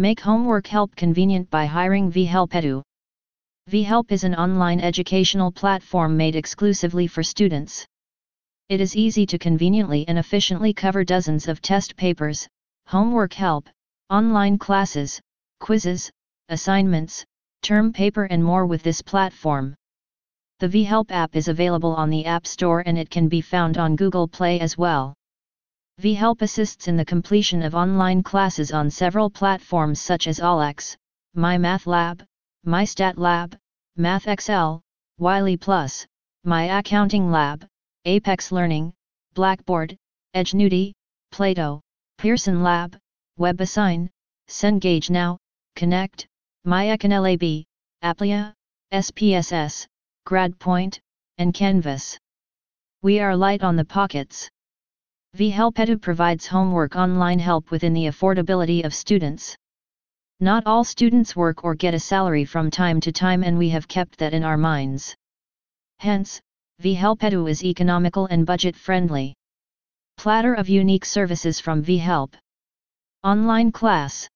Make 0.00 0.20
homework 0.20 0.68
help 0.68 0.94
convenient 0.94 1.50
by 1.50 1.66
hiring 1.66 2.12
vHelp 2.12 2.50
Edu. 2.50 2.82
vHelp 3.68 4.12
is 4.12 4.22
an 4.22 4.36
online 4.36 4.78
educational 4.78 5.50
platform 5.50 6.16
made 6.16 6.36
exclusively 6.36 7.08
for 7.08 7.24
students. 7.24 7.84
It 8.68 8.80
is 8.80 8.94
easy 8.94 9.26
to 9.26 9.40
conveniently 9.40 10.06
and 10.06 10.16
efficiently 10.16 10.72
cover 10.72 11.02
dozens 11.02 11.48
of 11.48 11.60
test 11.60 11.96
papers, 11.96 12.46
homework 12.86 13.32
help, 13.32 13.68
online 14.08 14.56
classes, 14.56 15.20
quizzes, 15.58 16.12
assignments, 16.48 17.24
term 17.62 17.92
paper 17.92 18.22
and 18.22 18.44
more 18.44 18.66
with 18.66 18.84
this 18.84 19.02
platform. 19.02 19.74
The 20.60 20.68
vHelp 20.68 21.10
app 21.10 21.34
is 21.34 21.48
available 21.48 21.96
on 21.96 22.08
the 22.08 22.24
App 22.24 22.46
Store 22.46 22.84
and 22.86 22.96
it 22.96 23.10
can 23.10 23.26
be 23.26 23.40
found 23.40 23.78
on 23.78 23.96
Google 23.96 24.28
Play 24.28 24.60
as 24.60 24.78
well. 24.78 25.17
vHelp 26.00 26.42
assists 26.42 26.86
in 26.86 26.96
the 26.96 27.04
completion 27.04 27.60
of 27.62 27.74
online 27.74 28.22
classes 28.22 28.70
on 28.70 28.88
several 28.88 29.28
platforms 29.28 30.00
such 30.00 30.28
as 30.28 30.38
OLX, 30.38 30.96
MyMathLab, 31.36 32.24
MyStatLab, 32.64 33.58
MathXL, 33.98 34.80
Wiley 35.18 35.56
Plus, 35.56 36.06
My 36.44 36.78
Accounting 36.78 37.32
Lab, 37.32 37.66
Apex 38.04 38.52
Learning, 38.52 38.92
Blackboard, 39.34 39.96
Edgenuity, 40.36 40.92
Plato, 41.32 41.80
Pearson 42.16 42.62
Lab, 42.62 42.96
WebAssign, 43.40 44.08
Cengage 44.48 45.10
Now, 45.10 45.38
Connect, 45.74 46.28
MyEconLab, 46.64 47.64
Aplia, 48.04 48.54
SPSS, 48.92 49.86
GradPoint, 50.28 51.00
and 51.38 51.52
Canvas. 51.52 52.18
We 53.02 53.18
are 53.18 53.36
light 53.36 53.64
on 53.64 53.74
the 53.74 53.84
pockets. 53.84 54.48
vHelp 55.38 55.74
Edu 55.74 56.02
provides 56.02 56.48
homework 56.48 56.96
online 56.96 57.38
help 57.38 57.70
within 57.70 57.92
the 57.92 58.06
affordability 58.06 58.84
of 58.84 58.92
students. 58.92 59.56
Not 60.40 60.66
all 60.66 60.82
students 60.82 61.36
work 61.36 61.62
or 61.62 61.76
get 61.76 61.94
a 61.94 62.00
salary 62.00 62.44
from 62.44 62.72
time 62.72 62.98
to 63.02 63.12
time 63.12 63.44
and 63.44 63.56
we 63.56 63.68
have 63.68 63.86
kept 63.86 64.18
that 64.18 64.34
in 64.34 64.42
our 64.42 64.56
minds. 64.56 65.14
Hence, 66.00 66.40
vHelp 66.82 67.18
Edu 67.18 67.48
is 67.48 67.62
economical 67.62 68.26
and 68.26 68.44
budget 68.44 68.74
friendly. 68.74 69.36
Platter 70.16 70.54
of 70.54 70.68
unique 70.68 71.04
services 71.04 71.60
from 71.60 71.84
vHelp. 71.84 72.34
Online 73.22 73.70
class. 73.70 74.28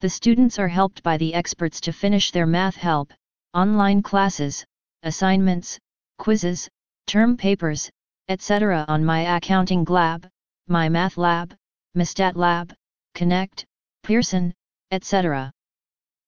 The 0.00 0.10
students 0.10 0.58
are 0.58 0.66
helped 0.66 1.04
by 1.04 1.18
the 1.18 1.34
experts 1.34 1.80
to 1.82 1.92
finish 1.92 2.32
their 2.32 2.46
math 2.46 2.74
help, 2.74 3.12
online 3.54 4.02
classes, 4.02 4.64
assignments, 5.04 5.78
quizzes, 6.18 6.68
term 7.06 7.36
papers, 7.36 7.92
etc. 8.28 8.84
on 8.88 9.04
My 9.04 9.36
Accounting 9.36 9.84
Lab, 9.84 10.28
My 10.66 10.88
Math 10.88 11.16
Lab, 11.16 11.54
MyStat 11.96 12.34
Lab, 12.34 12.74
Connect, 13.14 13.64
Pearson, 14.02 14.52
etc. 14.90 15.52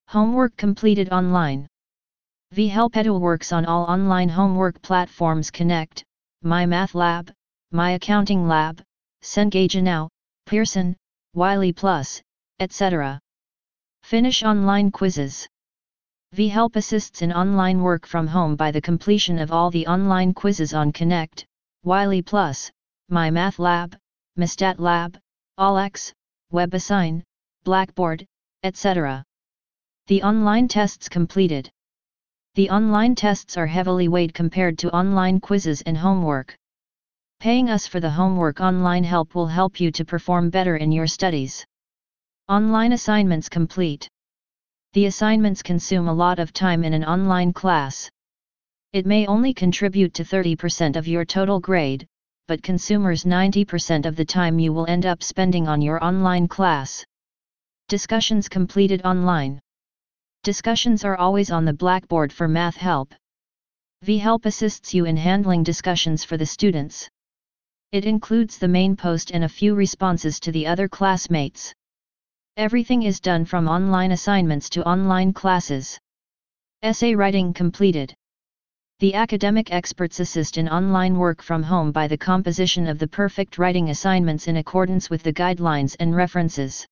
Homework 0.07 0.55
completed 0.55 1.09
online. 1.09 1.67
vHelp 2.55 3.19
works 3.19 3.51
on 3.51 3.65
all 3.65 3.83
online 3.83 4.29
homework 4.29 4.81
platforms 4.81 5.51
Connect, 5.51 6.03
My 6.41 6.65
Math 6.65 6.95
Lab, 6.95 7.33
My 7.71 7.91
Accounting 7.91 8.47
Lab, 8.47 8.81
Cengage 9.21 9.81
Now, 9.83 10.09
Pearson, 10.45 10.95
Wiley 11.33 11.73
Plus, 11.73 12.21
etc. 12.59 13.19
Finish 14.03 14.43
online 14.43 14.89
quizzes. 14.89 15.47
vHelp 16.33 16.77
assists 16.77 17.21
in 17.21 17.33
online 17.33 17.81
work 17.81 18.07
from 18.07 18.25
home 18.25 18.55
by 18.55 18.71
the 18.71 18.81
completion 18.81 19.37
of 19.37 19.51
all 19.51 19.69
the 19.69 19.85
online 19.85 20.33
quizzes 20.33 20.73
on 20.73 20.93
Connect, 20.93 21.45
Wiley 21.83 22.21
Plus, 22.21 22.69
My 23.07 23.31
Math 23.31 23.57
Lab, 23.57 23.95
MyStat 24.37 24.79
Lab, 24.79 25.17
OLX, 25.57 26.11
WebAssign, 26.51 27.23
Blackboard, 27.63 28.25
etc. 28.63 29.23
The 30.07 30.21
online 30.21 30.67
tests 30.67 31.07
completed. 31.07 31.71
The 32.55 32.69
online 32.69 33.15
tests 33.15 33.55
are 33.55 33.67
heavily 33.67 34.09
weighed 34.09 34.33
compared 34.33 34.77
to 34.79 34.93
online 34.93 35.39
quizzes 35.39 35.81
and 35.83 35.97
homework. 35.97 36.53
Paying 37.39 37.69
us 37.69 37.87
for 37.87 38.01
the 38.01 38.09
homework 38.09 38.59
online 38.59 39.05
help 39.05 39.33
will 39.33 39.47
help 39.47 39.79
you 39.79 39.89
to 39.93 40.03
perform 40.03 40.49
better 40.49 40.75
in 40.75 40.91
your 40.91 41.07
studies. 41.07 41.65
Online 42.49 42.91
assignments 42.91 43.47
complete. 43.47 44.09
The 44.91 45.05
assignments 45.05 45.63
consume 45.63 46.09
a 46.09 46.13
lot 46.13 46.39
of 46.39 46.51
time 46.51 46.83
in 46.83 46.93
an 46.93 47.05
online 47.05 47.53
class. 47.53 48.09
It 48.91 49.05
may 49.05 49.27
only 49.27 49.53
contribute 49.53 50.15
to 50.15 50.23
30% 50.23 50.95
of 50.95 51.07
your 51.07 51.23
total 51.23 51.59
grade, 51.59 52.07
but 52.47 52.63
consumers 52.63 53.23
90% 53.23 54.07
of 54.07 54.15
the 54.15 54.25
time 54.25 54.57
you 54.57 54.73
will 54.73 54.87
end 54.87 55.05
up 55.05 55.21
spending 55.21 55.67
on 55.67 55.79
your 55.79 56.03
online 56.03 56.47
class. 56.47 57.05
Discussions 57.87 58.49
completed 58.49 59.03
online. 59.05 59.59
Discussions 60.41 61.05
are 61.05 61.17
always 61.17 61.51
on 61.51 61.65
the 61.65 61.73
blackboard 61.73 62.33
for 62.33 62.47
math 62.47 62.77
help. 62.77 63.13
vHelp 64.03 64.47
assists 64.47 64.91
you 64.91 65.05
in 65.05 65.17
handling 65.17 65.61
discussions 65.61 66.23
for 66.23 66.37
the 66.37 66.45
students. 66.47 67.07
It 67.91 68.05
includes 68.05 68.57
the 68.57 68.67
main 68.67 68.95
post 68.95 69.29
and 69.29 69.43
a 69.43 69.49
few 69.49 69.75
responses 69.75 70.39
to 70.39 70.51
the 70.51 70.65
other 70.65 70.89
classmates. 70.89 71.71
Everything 72.57 73.03
is 73.03 73.19
done 73.19 73.45
from 73.45 73.67
online 73.67 74.13
assignments 74.13 74.67
to 74.71 74.83
online 74.83 75.31
classes. 75.31 75.99
Essay 76.81 77.13
writing 77.13 77.53
completed. 77.53 78.15
The 78.99 79.13
academic 79.13 79.71
experts 79.71 80.19
assist 80.19 80.57
in 80.57 80.67
online 80.67 81.17
work 81.17 81.41
from 81.41 81.63
home 81.63 81.93
by 81.93 82.09
the 82.09 82.17
composition 82.17 82.85
of 82.85 82.99
the 82.99 83.07
perfect 83.07 83.57
writing 83.57 83.91
assignments 83.91 84.49
in 84.49 84.57
accordance 84.57 85.09
with 85.09 85.23
the 85.23 85.31
guidelines 85.31 85.95
and 86.01 86.13
references. 86.13 86.85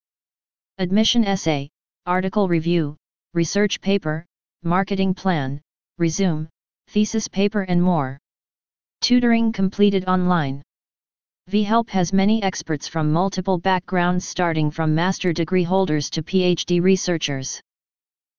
Admission 0.78 1.26
essay, 1.26 1.70
article 2.06 2.48
review, 2.48 2.96
research 3.34 3.82
paper, 3.82 4.26
marketing 4.64 5.14
plan, 5.16 5.60
resume, 5.98 6.48
thesis 6.88 7.28
paper 7.28 7.64
and 7.64 7.84
more. 7.84 8.18
Tutoring 9.02 9.52
completed 9.52 10.06
online 10.08 10.64
vHelp 11.52 11.90
has 11.90 12.14
many 12.14 12.42
experts 12.42 12.88
from 12.88 13.12
multiple 13.12 13.58
backgrounds 13.58 14.26
starting 14.26 14.72
from 14.72 14.96
master 14.96 15.34
degree 15.34 15.64
holders 15.64 16.10
to 16.12 16.24
PhD 16.24 16.82
researchers. 16.82 17.62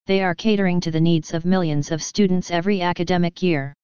They 0.08 0.22
are 0.22 0.34
catering 0.34 0.80
to 0.80 0.90
the 0.90 1.02
needs 1.02 1.34
of 1.34 1.44
millions 1.44 1.90
of 1.90 2.02
students 2.02 2.50
every 2.50 2.80
academic 2.80 3.42
year. 3.42 3.74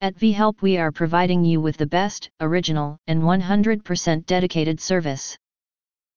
At 0.00 0.14
vHelp 0.14 0.62
we 0.62 0.78
are 0.78 0.90
providing 0.90 1.44
you 1.44 1.60
with 1.60 1.76
the 1.76 1.84
best, 1.86 2.30
original, 2.40 2.96
and 3.06 3.22
100% 3.22 4.24
dedicated 4.24 4.80
service. 4.80 5.36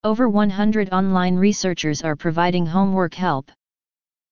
Over 0.06 0.30
100 0.30 0.94
online 0.94 1.36
researchers 1.36 2.02
are 2.02 2.16
providing 2.16 2.66
homework 2.66 3.14
help. 3.14 3.52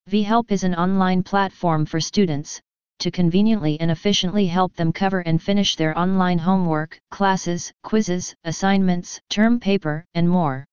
vHelp 0.09 0.53
is 0.53 0.63
an 0.63 0.73
online 0.73 1.21
platform 1.21 1.85
for 1.85 1.99
students, 1.99 2.61
to 2.99 3.11
conveniently 3.11 3.77
and 3.81 3.91
efficiently 3.91 4.47
help 4.47 4.73
them 4.77 4.93
cover 4.93 5.19
and 5.19 5.43
finish 5.43 5.75
their 5.75 5.99
online 5.99 6.39
homework, 6.39 6.97
classes, 7.11 7.73
quizzes, 7.83 8.33
assignments, 8.45 9.19
term 9.29 9.59
paper, 9.59 10.05
and 10.13 10.29
more. 10.29 10.65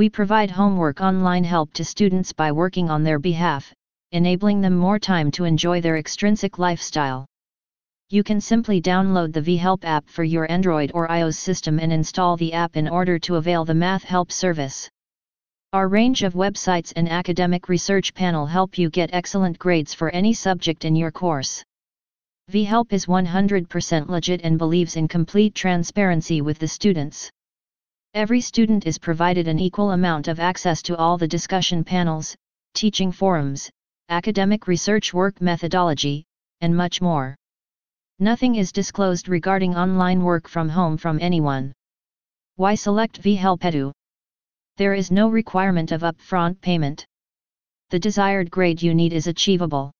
We 0.00 0.08
provide 0.08 0.50
homework 0.50 1.02
online 1.02 1.44
help 1.44 1.74
to 1.74 1.84
students 1.84 2.32
by 2.32 2.52
working 2.52 2.88
on 2.88 3.02
their 3.02 3.18
behalf, 3.18 3.70
enabling 4.12 4.62
them 4.62 4.74
more 4.74 4.98
time 4.98 5.30
to 5.32 5.44
enjoy 5.44 5.82
their 5.82 5.98
extrinsic 5.98 6.58
lifestyle. 6.58 7.26
You 8.08 8.22
can 8.22 8.40
simply 8.40 8.80
download 8.80 9.34
the 9.34 9.42
vHelp 9.42 9.84
app 9.84 10.08
for 10.08 10.24
your 10.24 10.50
Android 10.50 10.90
or 10.94 11.06
iOS 11.08 11.34
system 11.34 11.78
and 11.78 11.92
install 11.92 12.38
the 12.38 12.54
app 12.54 12.78
in 12.78 12.88
order 12.88 13.18
to 13.18 13.36
avail 13.36 13.66
the 13.66 13.74
Math 13.74 14.04
Help 14.04 14.32
service. 14.32 14.88
Our 15.74 15.86
range 15.86 16.22
of 16.22 16.32
websites 16.32 16.94
and 16.96 17.06
academic 17.06 17.68
research 17.68 18.14
panel 18.14 18.46
help 18.46 18.78
you 18.78 18.88
get 18.88 19.10
excellent 19.12 19.58
grades 19.58 19.92
for 19.92 20.08
any 20.12 20.32
subject 20.32 20.86
in 20.86 20.96
your 20.96 21.10
course. 21.10 21.62
vHelp 22.50 22.94
is 22.94 23.04
100% 23.04 24.08
legit 24.08 24.40
and 24.44 24.56
believes 24.56 24.96
in 24.96 25.08
complete 25.08 25.54
transparency 25.54 26.40
with 26.40 26.58
the 26.58 26.68
students. 26.68 27.30
Every 28.14 28.40
student 28.40 28.86
is 28.88 28.98
provided 28.98 29.46
an 29.46 29.60
equal 29.60 29.92
amount 29.92 30.26
of 30.26 30.40
access 30.40 30.82
to 30.82 30.96
all 30.96 31.16
the 31.16 31.28
discussion 31.28 31.84
panels, 31.84 32.34
teaching 32.74 33.12
forums, 33.12 33.70
academic 34.08 34.66
research 34.66 35.14
work 35.14 35.40
methodology, 35.40 36.24
and 36.60 36.76
much 36.76 37.00
more. 37.00 37.36
Nothing 38.18 38.56
is 38.56 38.72
disclosed 38.72 39.28
regarding 39.28 39.76
online 39.76 40.24
work 40.24 40.48
from 40.48 40.68
home 40.68 40.96
from 40.96 41.20
anyone. 41.20 41.72
Why 42.56 42.74
select 42.74 43.22
vHelp 43.22 43.60
Edu? 43.60 43.92
There 44.76 44.94
is 44.94 45.12
no 45.12 45.28
requirement 45.28 45.92
of 45.92 46.00
upfront 46.00 46.60
payment. 46.60 47.06
The 47.90 48.00
desired 48.00 48.50
grade 48.50 48.82
you 48.82 48.92
need 48.92 49.12
is 49.12 49.28
achievable. 49.28 49.92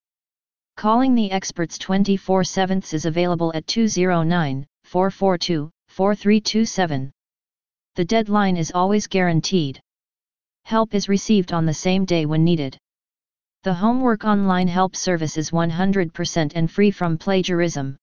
Calling 0.75 1.15
the 1.15 1.31
experts 1.31 1.77
24 1.77 2.43
7 2.43 2.83
is 2.91 3.05
available 3.05 3.53
at 3.55 3.67
209 3.67 4.67
442 4.83 5.69
4327. 5.87 7.09
The 7.95 8.05
deadline 8.05 8.55
is 8.55 8.71
always 8.71 9.07
guaranteed. 9.07 9.81
Help 10.63 10.95
is 10.95 11.09
received 11.09 11.51
on 11.51 11.65
the 11.65 11.73
same 11.73 12.05
day 12.05 12.25
when 12.25 12.45
needed. 12.45 12.77
The 13.63 13.73
homework 13.73 14.23
online 14.23 14.69
help 14.69 14.95
service 14.95 15.37
is 15.37 15.51
100% 15.51 16.51
and 16.55 16.71
free 16.71 16.89
from 16.89 17.17
plagiarism. 17.17 17.97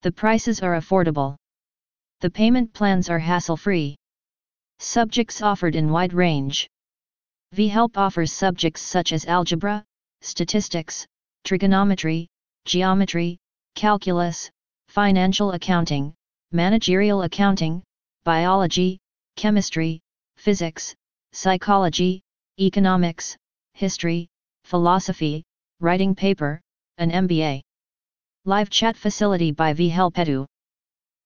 The 0.00 0.12
prices 0.12 0.62
are 0.62 0.76
affordable. 0.76 1.36
The 2.20 2.30
payment 2.30 2.72
plans 2.72 3.10
are 3.10 3.18
hassle 3.18 3.58
free. 3.58 3.96
Subjects 4.78 5.42
offered 5.42 5.76
in 5.76 5.90
wide 5.90 6.14
range. 6.14 6.68
VHelp 7.54 7.98
offers 7.98 8.32
subjects 8.32 8.80
such 8.80 9.12
as 9.12 9.26
algebra, 9.26 9.84
statistics, 10.22 11.06
trigonometry, 11.44 12.28
geometry, 12.64 13.38
calculus, 13.74 14.50
financial 14.88 15.52
accounting, 15.52 16.14
managerial 16.50 17.22
accounting, 17.22 17.82
biology, 18.24 18.98
chemistry, 19.36 20.00
physics, 20.36 20.94
psychology, 21.32 22.22
economics, 22.60 23.36
history, 23.74 24.28
philosophy, 24.64 25.42
writing 25.80 26.14
paper, 26.14 26.60
an 26.98 27.10
MBA. 27.10 27.60
Live 28.44 28.70
chat 28.70 28.96
facility 28.96 29.52
by 29.52 29.72
VHelp 29.72 30.12
Edu. 30.14 30.46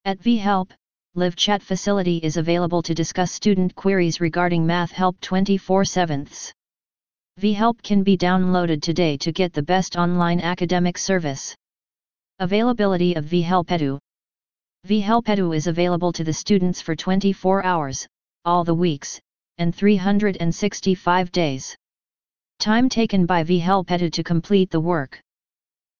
At 0.05 0.19
VHelp, 0.19 0.71
live 1.15 1.35
chat 1.35 1.61
facility 1.61 2.17
is 2.17 2.37
available 2.37 2.81
to 2.83 2.93
discuss 2.93 3.31
student 3.31 3.75
queries 3.75 4.21
regarding 4.21 4.65
math 4.65 4.91
help 4.91 5.19
24/7. 5.19 6.53
VHelp 7.39 7.81
can 7.83 8.03
be 8.03 8.17
downloaded 8.17 8.81
today 8.81 9.17
to 9.17 9.31
get 9.31 9.53
the 9.53 9.61
best 9.61 9.95
online 9.95 10.39
academic 10.41 10.97
service. 10.97 11.55
Availability 12.39 13.15
of 13.15 13.25
VHelp 13.25 13.67
Edu. 13.67 13.99
VHelp 14.85 15.25
Edu 15.25 15.55
is 15.55 15.67
available 15.67 16.13
to 16.13 16.23
the 16.23 16.33
students 16.33 16.81
for 16.81 16.95
24 16.95 17.65
hours, 17.65 18.07
all 18.45 18.63
the 18.63 18.75
weeks, 18.75 19.19
and 19.57 19.73
365 19.73 21.31
days. 21.31 21.75
Time 22.59 22.87
taken 22.87 23.25
by 23.25 23.43
VHelp 23.43 23.87
Edu 23.87 24.11
to 24.11 24.23
complete 24.23 24.69
the 24.69 24.79
work. 24.79 25.19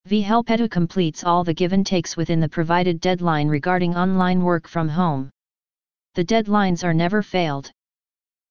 VHelp 0.08 0.46
Edu 0.46 0.70
completes 0.70 1.24
all 1.24 1.44
the 1.44 1.54
given 1.54 1.84
takes 1.84 2.16
within 2.16 2.40
the 2.40 2.48
provided 2.48 3.02
deadline 3.02 3.48
regarding 3.48 3.96
online 3.96 4.42
work 4.42 4.68
from 4.68 4.88
home. 4.88 5.30
The 6.16 6.24
deadlines 6.24 6.84
are 6.84 6.94
never 6.94 7.22
failed. 7.22 7.72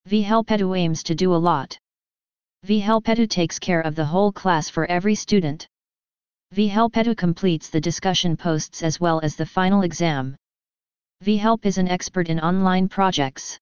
VHelp 0.08 0.46
Edu 0.46 0.76
aims 0.76 1.02
to 1.04 1.14
do 1.14 1.34
a 1.34 1.44
lot. 1.50 1.78
VHelp 2.66 3.04
Edu 3.04 3.28
takes 3.28 3.58
care 3.58 3.80
of 3.80 3.94
the 3.94 4.04
whole 4.04 4.32
class 4.32 4.68
for 4.68 4.84
every 4.86 5.14
student. 5.14 5.66
VHelp 6.54 7.16
completes 7.16 7.70
the 7.70 7.80
discussion 7.80 8.36
posts 8.36 8.82
as 8.82 9.00
well 9.00 9.20
as 9.20 9.34
the 9.34 9.44
final 9.44 9.82
exam. 9.82 10.36
VHelp 11.24 11.66
is 11.66 11.76
an 11.76 11.88
expert 11.88 12.28
in 12.28 12.38
online 12.38 12.88
projects. 12.88 13.58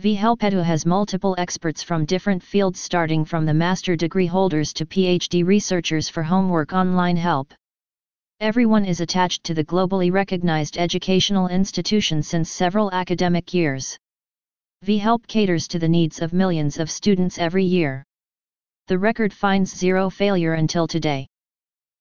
VHelp 0.00 0.64
has 0.64 0.84
multiple 0.84 1.36
experts 1.38 1.82
from 1.82 2.04
different 2.04 2.42
fields 2.42 2.80
starting 2.80 3.24
from 3.24 3.46
the 3.46 3.54
master 3.54 3.94
degree 3.94 4.26
holders 4.26 4.72
to 4.72 4.84
PhD 4.84 5.46
researchers 5.46 6.08
for 6.08 6.24
homework 6.24 6.72
online 6.72 7.16
help. 7.16 7.54
Everyone 8.40 8.84
is 8.84 9.00
attached 9.00 9.44
to 9.44 9.54
the 9.54 9.64
globally 9.64 10.10
recognized 10.10 10.78
educational 10.78 11.46
institution 11.46 12.20
since 12.20 12.50
several 12.50 12.90
academic 12.92 13.54
years. 13.54 13.96
VHelp 14.84 15.24
caters 15.28 15.68
to 15.68 15.78
the 15.78 15.88
needs 15.88 16.20
of 16.20 16.32
millions 16.32 16.78
of 16.78 16.90
students 16.90 17.38
every 17.38 17.64
year. 17.64 18.02
The 18.88 18.98
record 18.98 19.32
finds 19.32 19.72
zero 19.72 20.10
failure 20.10 20.54
until 20.54 20.88
today. 20.88 21.28